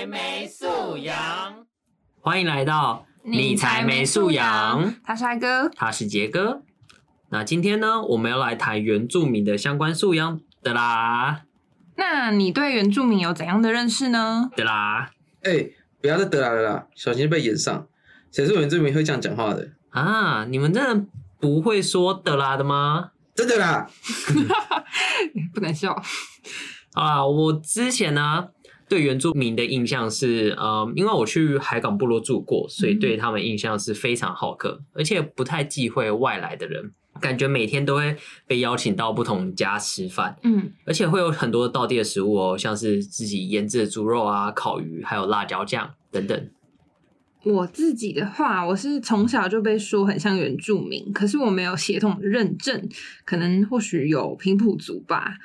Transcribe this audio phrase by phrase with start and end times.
[0.00, 1.66] 才没素养，
[2.22, 4.94] 欢迎来到你才没素养。
[5.04, 6.62] 他是爱哥，他是杰哥。
[7.28, 11.42] 那今天呢，我们要来谈原住民的相关素养的啦。
[11.96, 14.50] 那你对原住民有怎样的认识呢？
[14.56, 15.10] 的啦，
[15.42, 15.66] 哎、
[16.00, 17.86] 不要再得啦了啦，小心被演上。
[18.32, 19.68] 谁说原住民会这样讲话的？
[19.90, 21.06] 啊，你们真的
[21.38, 23.10] 不会说的啦的吗？
[23.34, 23.86] 真的啦，
[25.52, 25.94] 不能笑。
[26.94, 28.48] 啊，我之前呢
[28.90, 36.90] 对原住民的印象是，呃，因为我去海港部落住过，所以对他们印象是非常好客，而且不太忌讳外来的人，
[37.20, 38.16] 感觉每天都会
[38.48, 46.50] 被邀请到不同家吃饭，嗯，而且会有很多道地的食物哦，像是自己腌制的猪肉啊、烤鱼，还有辣椒酱等等。
[47.44, 52.88] 我自己的话，我是从小就被说很像原住民，可是我没有血统认证，
[53.24, 55.36] 可能或许有平埔族吧。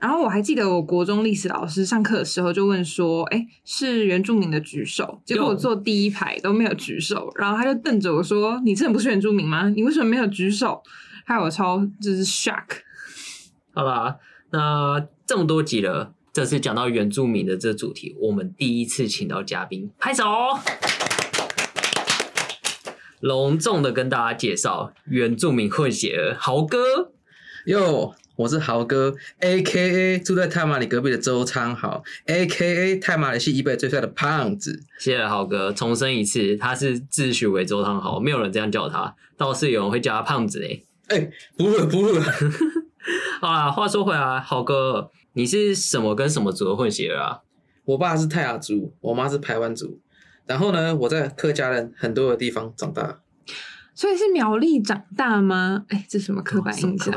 [0.00, 9.68] 然后我还记得，我国中历史老师上课的时候就问说：“哎，是原住民的举手。”结果我坐第一排都没有举手，然后他就瞪着我说：“你真的不是原住民吗？
[9.70, 10.82] 你为什么没有举手？”
[11.26, 12.64] 害我超就是 shock。
[13.74, 14.16] 好啦，
[14.50, 20.24] 那这么多集了，这次讲到原住民的这主题，我们第一次请到嘉宾，拍手！
[23.20, 27.10] 隆重的跟大家介绍原住民混血儿豪哥。
[27.66, 34.80] 哟，我是豪哥，A K A 住在泰马里隔壁的周昌豪，A K A 泰马里系以北最帅的胖子。
[35.00, 40.84] 谢谢豪哥，重申一次，他是自诩为周汤豪，没有人这样叫他，倒是有人会叫他胖子嘞。
[41.08, 42.22] 哎、不录了，不录了。
[43.42, 47.40] 好啦，话说回来，豪哥，你是什么跟什么族的混血儿啊？
[47.86, 49.98] 我爸是泰雅族，我妈是台湾族。
[50.46, 53.18] 然后呢，我在客家人很多的地方长大。
[53.98, 55.84] 所以是苗栗长大吗？
[55.88, 57.12] 哎，这什么刻板印象？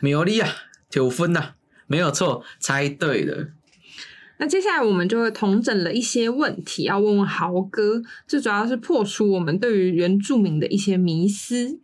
[0.00, 0.48] 苗栗啊，
[0.90, 1.52] 九分呐、
[1.86, 3.52] 没有错，猜对了。
[4.38, 11.78] 那接下来我们就会统整了一些问题，要问问豪哥，最主要是破除我们对于原住民的一些迷思。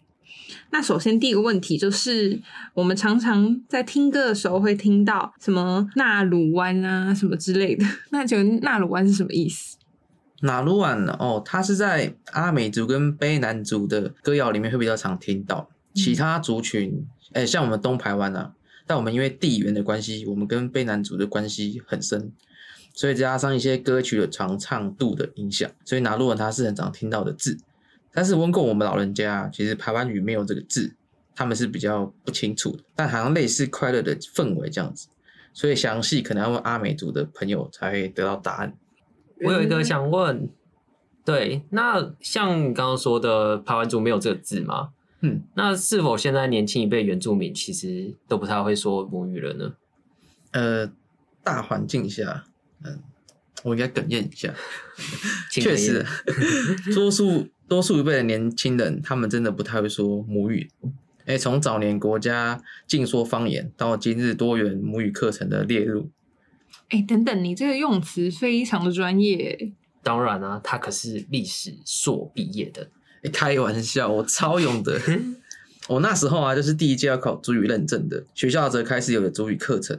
[0.71, 2.41] 那首先第一个问题就是，
[2.75, 9.77] 我们常常在听歌的时候会听到什么纳鲁湾啊什么之类的，那请问纳鲁湾是什么意思？
[10.41, 18.55] 哪鲁湾哦，它是在阿美族跟卑南族的歌谣里面会比较常听到，其他族群，哎、像我们东排湾啊，
[18.87, 22.33] 但我们因为地缘的关系，我们跟卑南族的关系很深，
[22.95, 27.59] 所以加上一些歌曲的传唱度的影响，所以哪鲁瓦它是很常听到的字。
[28.13, 30.95] 但是问过我们老人家，其实排湾语没有这个字，
[31.35, 35.09] 他们是比较不清楚的，但好像类似快乐的氛围这样子，
[35.53, 38.75] 所以详细可能要问阿美族的朋友才会得到答案。
[39.45, 40.49] 我有一个想问，
[41.25, 44.91] 对，那像你刚刚说的排湾族没有这个字吗？
[45.23, 49.73] 嗯，那是否现在年轻一辈原住民其实都不太会说母语了呢？
[50.53, 50.91] 呃，
[51.45, 52.45] 大环境下，
[52.85, 53.01] 嗯，
[53.65, 54.55] 我应该哽咽一下。
[55.53, 56.05] 请确实，
[56.95, 60.71] 多数多数一辈的年轻人，他们真的不太会说母语。
[61.27, 66.11] 哎，从早年国家禁说方言，到今日多元母语课程的列入，
[66.91, 69.73] 哎，等等，你这个用词非常的专业。
[70.03, 72.91] 当然啊，他可是历史硕毕业的。
[73.23, 75.01] 哎，开玩笑，我超勇的。
[75.89, 79.99] 我那时候啊，就是第一届要考主语认证的，学校则开始有了主语课程。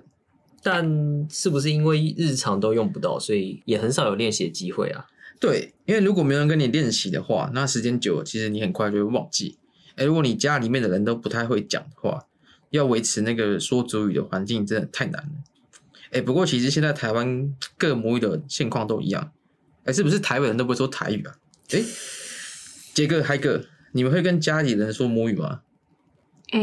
[0.63, 5.05] 但是不是因为日常都用不到，所以也很少有练习的机会啊？
[5.39, 9.57] 对，因为如果没有人跟你练习的话，那时间久了，其实你很快就会忘记。
[9.95, 12.25] 哎，如果你家里面的人都不太会讲的话，
[12.69, 15.31] 要维持那个说主语的环境真的太难了。
[16.11, 19.31] 哎，不过其实现在台湾各母语的现况都一样。
[19.85, 21.33] 哎，是不是台北人都不会说台语啊？
[21.71, 21.81] 哎，
[22.93, 23.63] 杰哥、嗨哥，
[23.93, 25.61] 你们会跟家里人说母语吗？
[26.51, 26.59] 哎，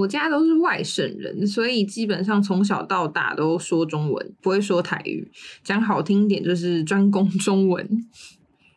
[0.00, 5.30] 我家都是外省人，所以基本上从小到大都说中文，不会说台语。
[5.62, 7.86] 讲好听一点就是专攻中文。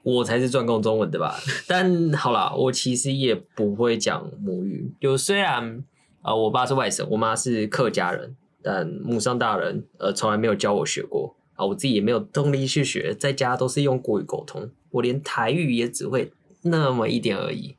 [0.03, 1.39] 我才是专攻中文的吧？
[1.65, 4.93] 但好啦，我其实也不会讲母语。
[4.99, 5.83] 就虽然
[6.21, 16.31] 呃，我爸是外省，我妈是客家人，但母上大人呃从来没有教我学过啊，我自己也没有动力去学，在家都是用国语沟通，我连台语也只会
[16.63, 17.75] 那么一点而已。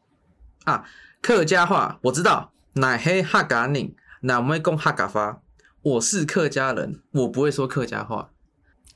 [0.64, 0.84] 啊，
[1.22, 5.42] 客家话我知道，乃黑哈嘎宁，乃没讲哈嘎发。
[5.82, 8.30] 我是客家人，我不会说客家话。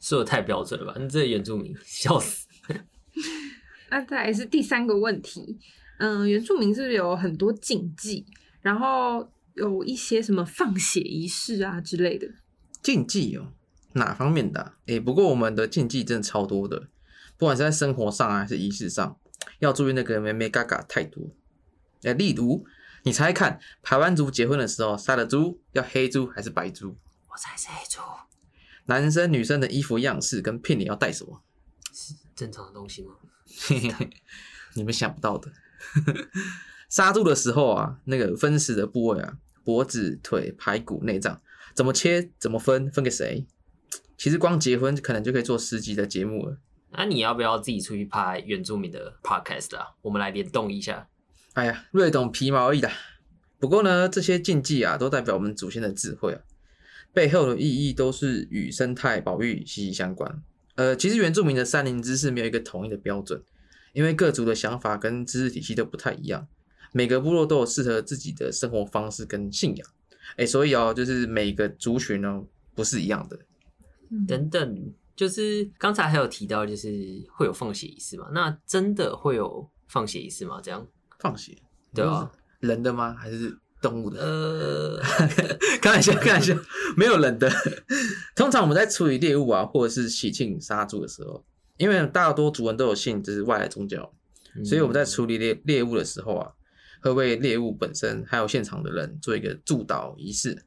[0.01, 0.95] 说的太标准了吧？
[1.01, 2.47] 你这原住民，笑死！
[3.89, 5.59] 那再来是第三个问题，
[5.99, 8.27] 嗯，原住民是不是有很多禁忌，
[8.61, 12.29] 然后有一些什么放血仪式啊之类的？
[12.83, 13.53] 禁忌哦，
[13.95, 14.77] 哪方面的、啊？
[14.87, 16.89] 诶，不过我们的禁忌真的超多的，
[17.39, 19.19] 不管是在生活上啊还是仪式上，
[19.61, 21.35] 要注意那个咩咩嘎嘎太多。
[22.03, 22.67] 诶，例如，
[23.05, 26.97] 你猜看，排湾族结婚的时候杀的猪要黑猪还是白猪？
[27.29, 28.01] 我猜是黑猪，
[28.87, 31.43] 男生女生的衣服样式跟聘礼要带什么？
[31.93, 33.15] 是正常的东西吗？
[34.75, 35.53] 你们想不到的。
[36.91, 41.41] 杀猪的时候啊，那个分食的部位啊，脖子、腿、排骨、内脏，
[41.75, 43.47] 怎么切，怎么分，分给谁？
[44.17, 46.59] 其实光结婚可能就可以做十集的节目了。
[46.91, 49.89] 那你要不要自己出去拍原住民的 podcast 啊？
[50.03, 51.09] 我们来联动一下。
[51.55, 52.93] 哎呀，略懂皮毛而已啦。
[53.59, 56.43] 不过呢，这些禁忌啊，都代表我们祖先的智慧啊，
[57.13, 60.43] 背后的意义都是与生态保育息息相关。
[60.77, 63.43] 呃，其实原住民的山林知识没有一个统一的标准，
[63.93, 66.47] 因为各族的想法跟知识体系都不太一样，
[66.95, 69.89] 每个部落都有适合自己的生活方式跟信仰。
[70.37, 72.41] 哎，所以哦，就是每个族群呢
[72.75, 73.37] 不是一样的。
[74.29, 76.89] 等等，就是刚才还有提到，就是
[77.33, 78.29] 会有放血仪式嘛？
[78.33, 80.61] 那真的会有放血仪式吗？
[80.63, 80.87] 这样
[81.19, 81.57] 放血，
[81.93, 82.31] 对啊，
[82.61, 83.13] 人的吗？
[83.15, 84.21] 还是动物的？
[84.21, 85.01] 呃，
[85.83, 86.55] 开玩笑，开玩笑，
[86.97, 87.51] 没有人的。
[88.37, 91.45] 通常我们在处理猎物啊，或者是喜庆杀猪的时候，
[91.77, 94.11] 因为大多族人都有信就是外来宗教，
[94.65, 96.53] 所以我们在处理猎猎物的时候啊，
[97.05, 100.65] 会为猎物本身还有现场的人做一个祝祷仪式，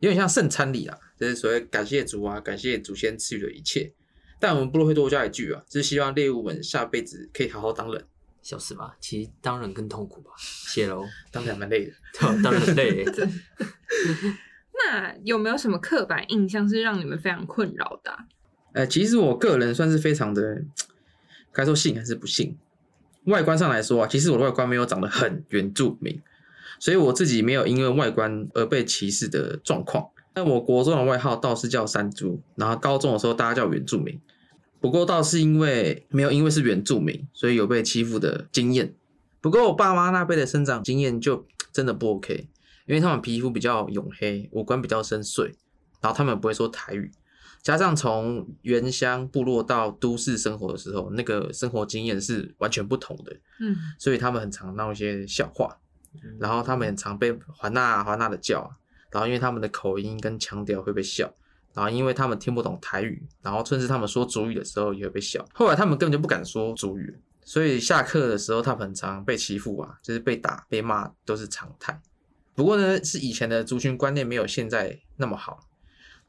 [0.00, 3.94] 有点像圣餐礼啊，就是所谓感谢主啊，感谢祖先赐予的一切。
[4.38, 8.04] 但我们部落会多加一句啊，就是希望猎物们下辈子可以好好当人。
[8.42, 10.32] 小事吧，其实当人更痛苦吧。
[10.36, 13.04] 谢喽， 当然蛮累的，当然很累。
[14.74, 18.12] 那有没有什么刻板印象是让你们非常困扰的？
[18.74, 20.62] 呃，其实我个人算是非常的，
[21.52, 22.58] 该说信还是不信。
[23.24, 26.20] 外观上来说啊，其实我的外观没有长得很原住民，
[26.78, 30.08] 所以我自己没有因为外观而被歧视的状况。
[30.34, 34.20] 但我国中的外号倒是叫山猪，然后高中的时候大家叫原住民。
[34.80, 38.94] 不过倒是因为没有因为是原住民，所以有被欺负的经验。
[39.40, 42.48] 不过我爸妈那辈的生长经验就真的不 OK。
[42.86, 45.44] 因为他们皮肤比较黝黑，五官比较深邃，
[46.00, 47.12] 然后他们不会说台语，
[47.62, 55.78] 加上从原乡部落到都市生活的时候，那个生活经验是完全不同的，嗯，所以他们很常闹一些笑话，
[56.40, 58.68] 然后他们很常被环娜环娜的叫，
[59.10, 61.32] 然后因为他们的口音跟腔调会被笑，
[61.72, 72.00] 然后因为他们听不懂台语，然后甚至他们说主语的时候也会被笑，后来他们根本就不敢说主语，所以下课的时候他们很常被欺负啊，就是被打被骂都是常态。
[72.54, 75.60] 不过呢，是以前的族群观念没有现在那么好，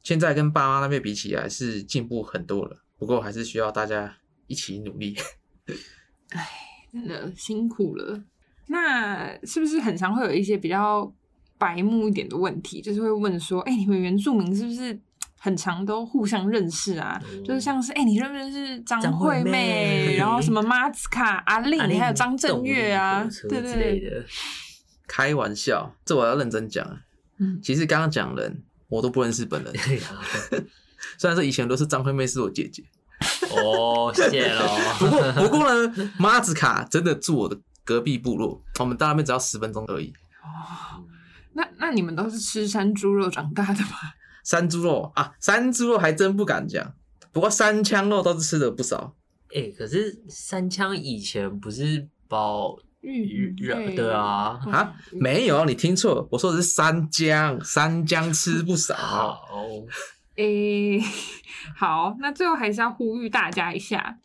[0.04, 2.78] 现在跟爸妈那边比起来是进步很多了。
[3.00, 4.18] 不过还是需要大家
[4.48, 5.16] 一起努力。
[6.30, 6.48] 哎，
[6.92, 8.22] 真的辛苦了。
[8.68, 11.12] 那是不是很常会有一些比较
[11.58, 12.82] 白目一点的问题？
[12.82, 14.98] 就是会问说：“哎，你们原住民是不是
[15.38, 17.22] 很常都互相认识啊？
[17.44, 20.16] 就是像是哎，你认不认识张惠妹？
[20.18, 23.28] 然后什么马子卡、阿令，还有张震岳啊？
[23.50, 24.26] 对对对。”
[25.06, 27.00] 开玩笑，这我要认真讲。
[27.38, 29.74] 嗯，其实刚刚讲人，我都不认识本人。
[31.18, 32.84] 虽然说以前都是张惠妹是我姐姐。
[33.50, 34.78] 哦，谢喽。
[35.00, 40.14] 不过不过呢，马子卡真的住我的隔壁部落，我们到那边只要十分钟而已。
[40.44, 41.04] 哦，
[41.54, 43.98] 那那你们都是吃山猪肉长大的吗？
[44.46, 46.94] 山猪肉啊，山猪肉还真不敢讲。
[47.32, 49.16] 不过山枪肉倒是吃的不少。
[49.56, 52.78] 哎，可是三枪以前不是包。
[53.04, 58.96] 玉玉的啊啊，没有，你听错，我说的是三江，三江吃不少。
[58.96, 59.86] 哦，
[60.36, 61.00] 诶，
[61.76, 64.20] 好，那最后还是要呼吁大家一下，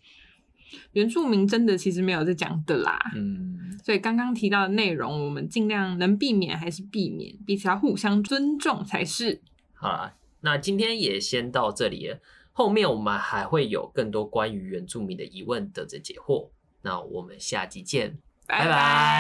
[0.93, 2.99] 原住民真的其实没有在讲的啦。
[3.17, 9.43] 嗯，所以刚刚提到的内容，我们尽量能避免还是避免，彼此要互相尊重才是。
[9.75, 12.21] 好啦，那今天也先到这里了，
[12.53, 16.51] 后面我们还会有更多关于原住民的疑问等着解惑。
[16.83, 18.19] 那我们下集见。
[18.49, 18.71] 拜拜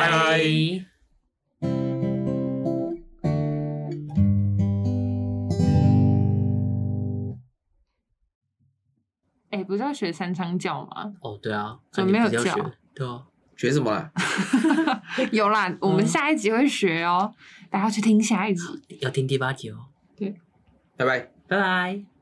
[0.00, 0.38] 拜拜。
[9.50, 11.12] 哎，不是要学三腔叫吗？
[11.20, 12.54] 哦，对啊，怎么没有叫？
[12.94, 13.22] 对啊，
[13.56, 14.10] 学什么 啦？
[15.30, 17.34] 有啦，我们下一集会学哦，
[17.70, 18.62] 大家去听下一集。
[19.00, 19.86] 要听第八集哦。
[20.16, 20.34] 对，
[20.96, 22.17] 拜拜，拜拜。